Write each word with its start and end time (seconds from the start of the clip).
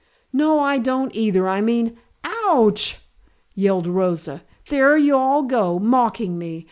"No, 0.33 0.57
I 0.61 0.79
don't 0.79 1.13
either. 1.15 1.47
I 1.47 1.61
mean" 1.61 1.95
"Ouch!" 2.47 2.97
yelled 3.53 3.85
Rosa. 3.85 4.41
"There 4.69 4.97
you 4.97 5.15
all 5.15 5.43
go; 5.43 5.77
mocking 5.77 6.39
me. 6.39 6.59